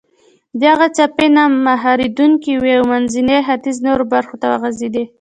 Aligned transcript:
دغه 0.63 0.85
څپې 0.95 1.27
نه 1.35 1.43
مهارېدونکې 1.67 2.53
وې 2.61 2.73
او 2.79 2.83
منځني 2.91 3.37
ختیځ 3.47 3.77
نورو 3.87 4.03
برخو 4.13 4.35
ته 4.41 4.47
وغځېدې. 4.51 5.03